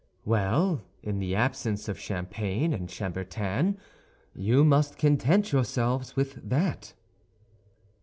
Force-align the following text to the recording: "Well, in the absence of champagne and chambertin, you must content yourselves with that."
"Well, 0.25 0.81
in 1.03 1.19
the 1.19 1.35
absence 1.35 1.87
of 1.87 1.99
champagne 1.99 2.73
and 2.73 2.89
chambertin, 2.89 3.77
you 4.33 4.65
must 4.65 4.97
content 4.97 5.51
yourselves 5.51 6.15
with 6.15 6.41
that." 6.49 6.95